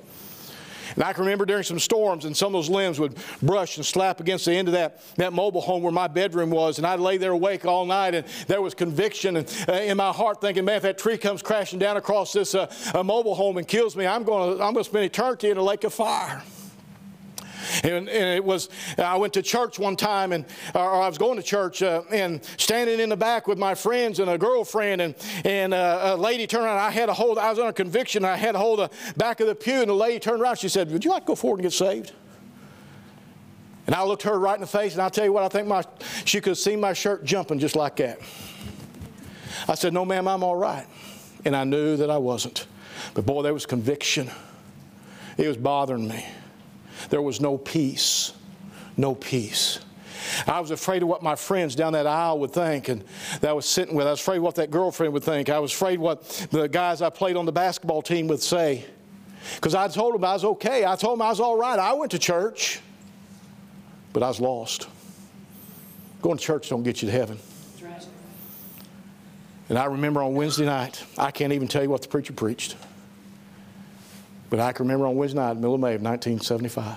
[0.94, 3.86] And I can remember during some storms, and some of those limbs would brush and
[3.86, 6.78] slap against the end of that, that mobile home where my bedroom was.
[6.78, 10.12] And I'd lay there awake all night, and there was conviction and, uh, in my
[10.12, 12.68] heart thinking, man, if that tree comes crashing down across this uh,
[13.04, 15.62] mobile home and kills me, I'm going to I'm going to spend eternity in a
[15.62, 16.42] lake of fire.
[17.82, 21.36] And, and, it was, I went to church one time, and or I was going
[21.36, 25.14] to church, uh, and standing in the back with my friends and a girlfriend, and,
[25.44, 26.78] and uh, a lady turned around.
[26.78, 28.24] I had a hold, I was under conviction.
[28.24, 30.58] I had a hold of the back of the pew, and the lady turned around.
[30.58, 32.12] She said, Would you like to go forward and get saved?
[33.86, 35.66] And I looked her right in the face, and I'll tell you what, I think
[35.66, 35.82] my,
[36.26, 38.18] she could have seen my shirt jumping just like that.
[39.66, 40.86] I said, No, ma'am, I'm all right.
[41.44, 42.66] And I knew that I wasn't.
[43.14, 44.30] But boy, there was conviction.
[45.36, 46.26] It was bothering me.
[47.10, 48.32] There was no peace.
[48.96, 49.80] No peace.
[50.46, 53.02] I was afraid of what my friends down that aisle would think and
[53.40, 54.06] that I was sitting with.
[54.06, 55.48] I was afraid what that girlfriend would think.
[55.48, 58.84] I was afraid what the guys I played on the basketball team would say.
[59.54, 60.84] Because I told them I was okay.
[60.84, 61.78] I told them I was all right.
[61.78, 62.80] I went to church.
[64.12, 64.88] but I was lost.
[66.20, 67.38] Going to church don't get you to heaven.
[69.68, 72.74] And I remember on Wednesday night, I can't even tell you what the preacher preached.
[74.50, 76.96] But I can remember on Wednesday night, middle of May of 1975,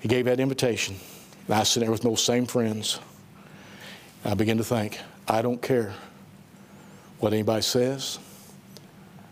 [0.00, 0.96] he gave that invitation.
[1.46, 2.98] And I sat there with those same friends.
[4.24, 4.98] I began to think,
[5.28, 5.94] I don't care
[7.20, 8.18] what anybody says.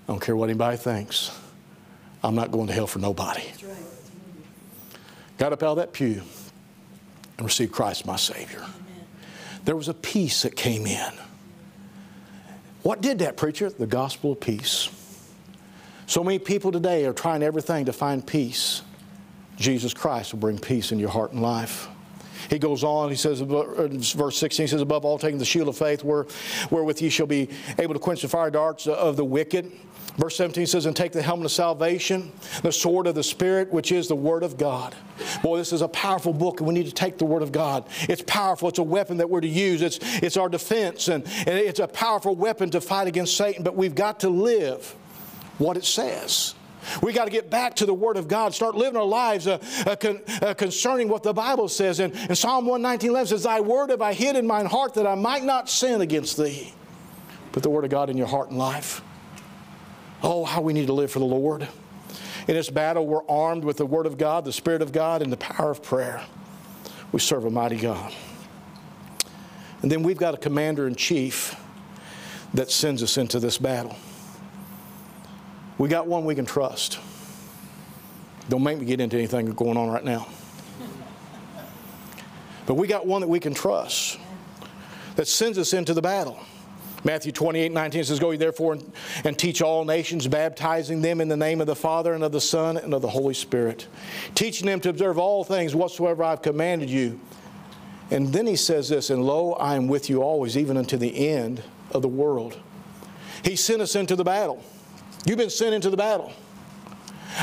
[0.08, 1.36] I don't care what anybody thinks.
[2.22, 3.42] I'm not going to hell for nobody.
[3.64, 3.76] Right.
[5.38, 6.22] Got up out of that pew
[7.38, 8.58] and received Christ my Savior.
[8.58, 9.06] Amen.
[9.64, 11.12] There was a peace that came in.
[12.82, 13.70] What did that, preacher?
[13.70, 14.90] The gospel of peace.
[16.10, 18.82] So many people today are trying everything to find peace.
[19.56, 21.86] Jesus Christ will bring peace in your heart and life.
[22.48, 25.68] He goes on, he says, uh, verse 16, he says, above all, taking the shield
[25.68, 26.26] of faith, where,
[26.68, 29.70] wherewith ye shall be able to quench the fire darts of the wicked.
[30.16, 32.32] Verse 17 says, and take the helmet of salvation,
[32.64, 34.96] the sword of the Spirit, which is the Word of God.
[35.44, 37.84] Boy, this is a powerful book, and we need to take the Word of God.
[38.08, 38.68] It's powerful.
[38.68, 39.80] It's a weapon that we're to use.
[39.80, 43.76] It's, it's our defense, and, and it's a powerful weapon to fight against Satan, but
[43.76, 44.96] we've got to live
[45.60, 46.54] what it says.
[47.02, 49.58] We got to get back to the Word of God, start living our lives uh,
[49.86, 52.00] uh, con, uh, concerning what the Bible says.
[52.00, 55.06] And, and Psalm 119 11 says, Thy Word have I hid in mine heart that
[55.06, 56.72] I might not sin against Thee.
[57.52, 59.02] Put the Word of God in your heart and life.
[60.22, 61.68] Oh, how we need to live for the Lord.
[62.48, 65.30] In this battle, we're armed with the Word of God, the Spirit of God, and
[65.30, 66.22] the power of prayer.
[67.12, 68.12] We serve a mighty God.
[69.82, 71.56] And then we've got a commander in chief
[72.54, 73.96] that sends us into this battle.
[75.80, 76.98] We got one we can trust.
[78.50, 80.28] Don't make me get into anything going on right now.
[82.66, 84.18] But we got one that we can trust
[85.16, 86.38] that sends us into the battle.
[87.02, 88.92] Matthew 28 19 says, Go ye therefore and,
[89.24, 92.42] and, teach all nations, baptizing them in the name of the Father and of the
[92.42, 93.86] Son and of the Holy Spirit,
[94.34, 97.18] teaching them to observe all things whatsoever I've commanded you.
[98.10, 101.30] And then he says this, And lo, I am with you always, even unto the
[101.30, 102.58] end of the world.
[103.42, 104.62] He sent us into the battle.
[105.26, 106.32] You've been sent into the battle.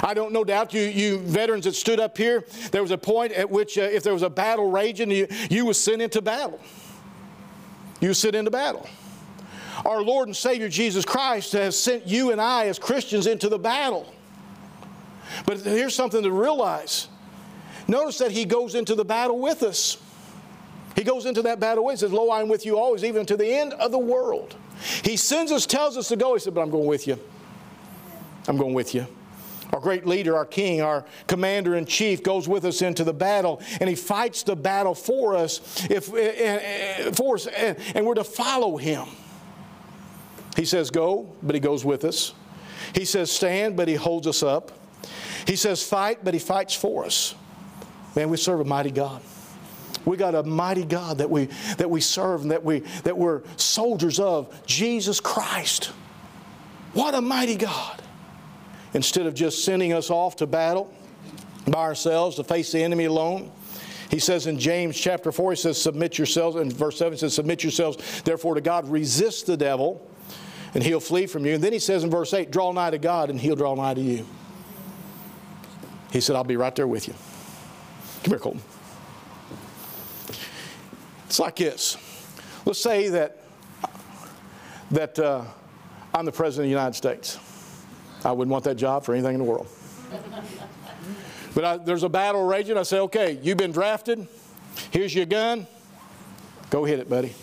[0.03, 3.31] I don't no doubt you, you veterans that stood up here, there was a point
[3.33, 6.59] at which uh, if there was a battle raging, you, you were sent into battle.
[7.99, 8.87] You sit into battle.
[9.85, 13.59] Our Lord and Savior Jesus Christ has sent you and I as Christians into the
[13.59, 14.11] battle.
[15.45, 17.07] But here's something to realize.
[17.87, 19.97] Notice that He goes into the battle with us.
[20.95, 22.01] He goes into that battle with us.
[22.01, 24.55] He says, Lo, I am with you always, even to the end of the world.
[25.03, 26.33] He sends us, tells us to go.
[26.33, 27.19] He said, But I'm going with you.
[28.47, 29.07] I'm going with you.
[29.73, 33.62] Our great leader, our king, our commander in chief goes with us into the battle
[33.79, 38.05] and he fights the battle for us, if, eh, eh, eh, for us and, and
[38.05, 39.07] we're to follow him.
[40.55, 42.33] He says, Go, but he goes with us.
[42.95, 44.71] He says, Stand, but he holds us up.
[45.45, 47.36] He says, Fight, but he fights for us.
[48.15, 49.21] Man, we serve a mighty God.
[50.05, 53.41] We got a mighty God that we, that we serve and that, we, that we're
[53.57, 55.91] soldiers of Jesus Christ.
[56.93, 58.01] What a mighty God
[58.93, 60.93] instead of just sending us off to battle
[61.65, 63.52] by ourselves to face the enemy alone.
[64.10, 67.63] He says in James chapter 4, he says, Submit yourselves, in verse 7, says, Submit
[67.63, 70.08] yourselves, therefore, to God, resist the devil,
[70.73, 71.56] and he'll flee from you.
[71.56, 73.95] And then he says in verse 8, Draw nigh to God, and he'll draw nigh
[73.95, 74.26] to you.
[76.12, 77.15] He said, I'll be right there with you.
[78.23, 78.62] Come here, Colton.
[81.26, 81.97] It's like this.
[82.65, 83.43] Let's say that,
[84.91, 85.43] that uh,
[86.13, 87.38] I'm the President of the United States.
[88.23, 89.67] I wouldn't want that job for anything in the world.
[91.53, 92.77] But I, there's a battle raging.
[92.77, 94.27] I say, okay, you've been drafted.
[94.91, 95.65] Here's your gun.
[96.69, 97.34] Go hit it, buddy.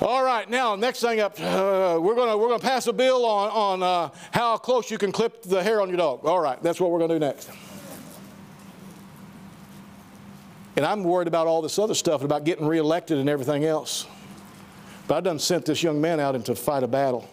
[0.00, 3.50] All right, now next thing up, uh, we're gonna we're gonna pass a bill on
[3.50, 6.26] on uh, how close you can clip the hair on your dog.
[6.26, 7.50] All right, that's what we're gonna do next.
[10.76, 14.06] And I'm worried about all this other stuff about getting reelected and everything else.
[15.06, 17.28] But I done sent this young man out into fight a battle.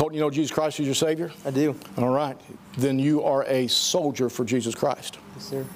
[0.00, 1.30] Colton, you know Jesus Christ is your Savior?
[1.44, 1.76] I do.
[1.98, 2.34] All right.
[2.78, 5.18] Then you are a soldier for Jesus Christ.
[5.36, 5.66] Yes, sir.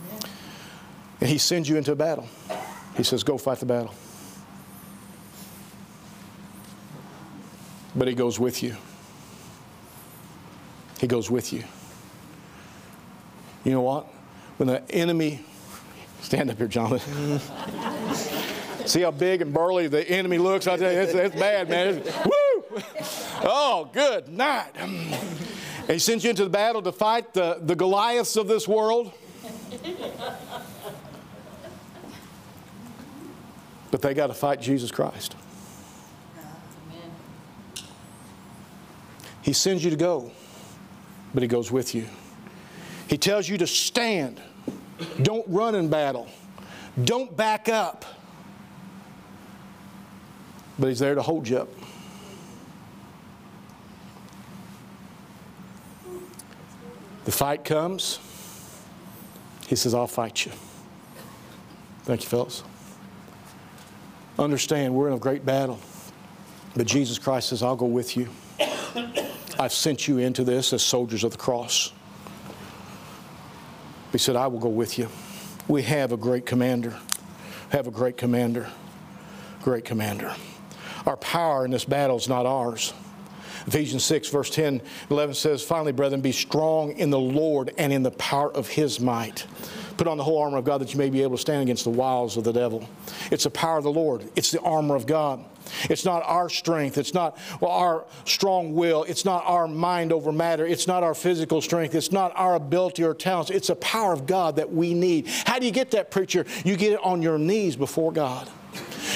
[1.21, 2.27] And He sends you into a battle.
[2.97, 3.93] He says, Go fight the battle.
[7.95, 8.77] But He goes with you.
[11.01, 11.63] He goes with you.
[13.63, 14.07] You know what?
[14.57, 15.45] When the enemy,
[16.23, 17.41] stand up here, Jonathan.
[18.87, 20.67] See how big and burly the enemy looks?
[20.67, 21.97] I tell you, it's, it's bad, man.
[21.99, 22.44] It's, woo!
[23.47, 24.73] Oh, good night.
[25.87, 29.13] And he sends you into the battle to fight the, the Goliaths of this world.
[33.91, 35.37] But they got to fight Jesus Christ.
[39.41, 40.33] He sends you to go,
[41.33, 42.09] but He goes with you.
[43.07, 44.41] He tells you to stand.
[45.23, 46.29] Don't run in battle.
[47.05, 48.05] Don't back up.
[50.77, 51.69] But He's there to hold you up.
[57.25, 58.19] The fight comes.
[59.67, 60.53] He says, I'll fight you.
[62.03, 62.63] Thank you, fellas.
[64.39, 65.79] Understand, we're in a great battle.
[66.77, 68.29] But Jesus Christ says, I'll go with you.
[69.59, 71.93] I've sent you into this as soldiers of the cross.
[74.13, 75.09] He said, I will go with you.
[75.67, 76.99] We have a great commander.
[77.71, 78.69] Have a great commander.
[79.63, 80.35] Great commander.
[81.07, 82.93] Our power in this battle is not ours.
[83.67, 88.03] Ephesians 6, verse 10, 11 says, Finally, brethren, be strong in the Lord and in
[88.03, 89.47] the power of his might.
[89.97, 91.85] Put on the whole armor of God that you may be able to stand against
[91.85, 92.89] the wiles of the devil.
[93.31, 95.45] It's the power of the Lord, it's the armor of God.
[95.89, 96.99] It's not our strength.
[96.99, 99.05] It's not our strong will.
[99.05, 100.67] It's not our mind over matter.
[100.67, 101.95] It's not our physical strength.
[101.95, 103.51] It's not our ability or talents.
[103.51, 105.27] It's the power of God that we need.
[105.47, 106.45] How do you get that, preacher?
[106.65, 108.49] You get it on your knees before God.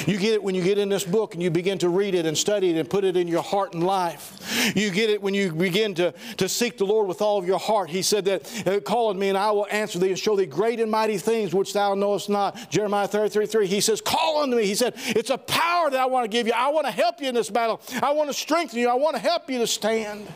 [0.05, 2.25] You get it when you get in this book and you begin to read it
[2.25, 4.73] and study it and put it in your heart and life.
[4.75, 7.59] You get it when you begin to, to seek the Lord with all of your
[7.59, 7.89] heart.
[7.89, 10.45] He said that, uh, call on me and I will answer thee and show thee
[10.45, 12.69] great and mighty things which thou knowest not.
[12.69, 13.67] Jeremiah 33, 3.
[13.67, 14.65] He says, call on me.
[14.65, 16.53] He said, it's a power that I want to give you.
[16.53, 17.81] I want to help you in this battle.
[18.01, 18.89] I want to strengthen you.
[18.89, 20.27] I want to help you to stand.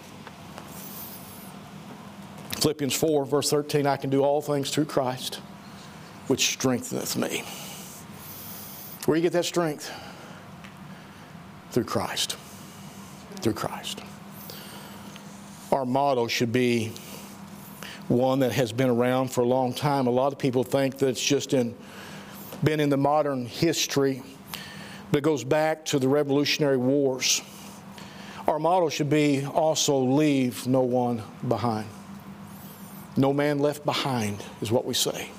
[2.63, 5.41] Philippians 4, verse 13, I can do all things through Christ,
[6.27, 7.43] which strengtheneth me.
[9.05, 9.91] Where you get that strength?
[11.71, 12.37] Through Christ.
[13.41, 14.01] Through Christ.
[15.71, 16.93] Our motto should be
[18.07, 20.07] one that has been around for a long time.
[20.07, 21.75] A lot of people think that it's just in,
[22.63, 24.23] been in the modern history,
[25.11, 27.41] but it goes back to the Revolutionary Wars.
[28.47, 31.87] Our motto should be also leave no one behind.
[33.17, 35.29] No man left behind is what we say.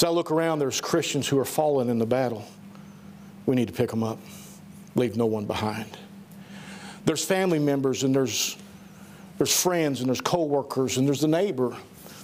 [0.00, 2.42] As I look around, there's Christians who are fallen in the battle.
[3.44, 4.18] We need to pick them up,
[4.94, 5.94] leave no one behind.
[7.04, 8.56] There's family members and there's,
[9.36, 11.76] there's friends and there's coworkers and there's the neighbor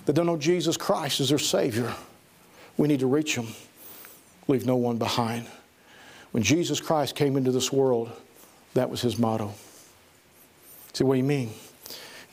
[0.06, 1.92] that don't know Jesus Christ as their Savior.
[2.78, 3.48] We need to reach them,
[4.48, 5.46] leave no one behind.
[6.30, 8.10] When Jesus Christ came into this world,
[8.72, 9.52] that was his motto.
[10.94, 11.50] See, what do you mean?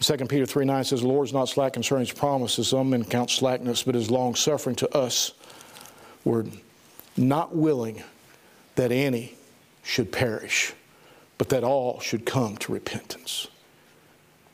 [0.01, 2.69] 2 Peter 3 9 says, The Lord is not slack concerning his promises.
[2.69, 5.33] Some men count slackness, but is long suffering to us.
[6.25, 6.45] We're
[7.15, 8.03] not willing
[8.75, 9.35] that any
[9.83, 10.73] should perish,
[11.37, 13.47] but that all should come to repentance.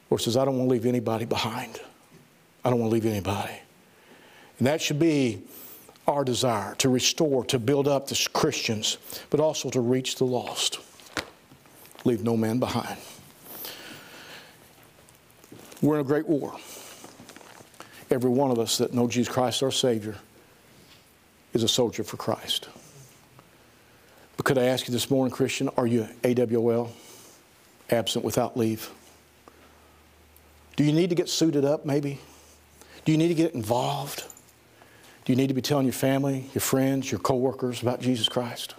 [0.10, 1.80] Lord says, I don't want to leave anybody behind.
[2.66, 3.54] I don't want to leave anybody.
[4.58, 5.44] And that should be
[6.08, 8.98] our desire to restore, to build up the Christians,
[9.30, 10.80] but also to reach the lost.
[12.04, 12.98] Leave no man behind.
[15.82, 16.56] We're in a great war.
[18.12, 20.16] Every one of us that know Jesus Christ our Savior
[21.54, 22.70] is a soldier for Christ.
[24.36, 26.90] But could I ask you this morning, Christian, are you AWOL?
[27.90, 28.90] Absent without leave?
[30.76, 32.20] Do you need to get suited up, maybe?
[33.06, 34.24] Do you need to get involved?
[35.26, 38.76] Do you need to be telling your family, your friends, your coworkers about Jesus Christ?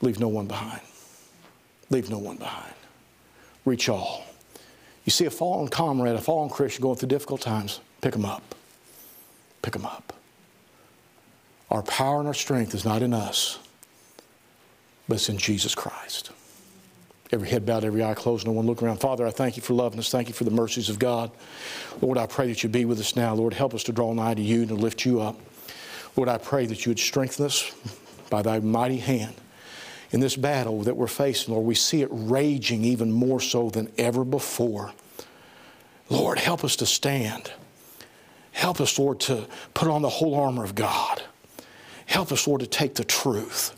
[0.00, 0.80] Leave no one behind.
[1.90, 2.74] Leave no one behind.
[3.64, 4.24] Reach all.
[5.04, 8.54] You see a fallen comrade, a fallen Christian going through difficult times, pick them up.
[9.62, 10.12] Pick them up.
[11.70, 13.58] Our power and our strength is not in us,
[15.08, 16.30] but it's in Jesus Christ.
[17.32, 18.98] Every head bowed, every eye closed, no one look around.
[18.98, 20.10] Father, I thank you for loving us.
[20.10, 21.30] Thank you for the mercies of God.
[22.02, 23.34] Lord, I pray that you be with us now.
[23.34, 25.40] Lord, help us to draw nigh to you and to lift you up.
[26.14, 27.72] Lord, I pray that you would strengthen us
[28.28, 29.34] by thy mighty hand
[30.12, 33.90] in this battle that we're facing, Lord, we see it raging even more so than
[33.98, 34.92] ever before.
[36.10, 37.50] Lord, help us to stand.
[38.52, 41.22] Help us, Lord, to put on the whole armor of God.
[42.04, 43.74] Help us, Lord, to take the truth.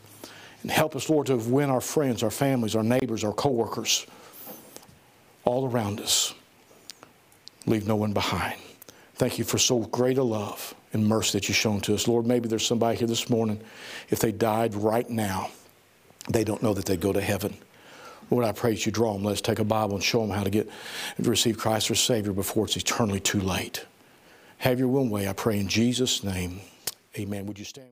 [0.61, 4.05] And help us, Lord, to win our friends, our families, our neighbors, our coworkers,
[5.45, 6.33] all around us.
[7.65, 8.59] Leave no one behind.
[9.13, 12.07] Thank you for so great a love and mercy that you've shown to us.
[12.07, 13.61] Lord, maybe there's somebody here this morning,
[14.09, 15.51] if they died right now,
[16.29, 17.57] they don't know that they go to heaven.
[18.31, 19.23] Lord, I pray that you draw them.
[19.23, 20.67] Let's take a Bible and show them how to get
[21.21, 23.85] to receive Christ as Savior before it's eternally too late.
[24.59, 26.61] Have your will way, I pray in Jesus' name.
[27.17, 27.45] Amen.
[27.45, 27.89] Would you stand?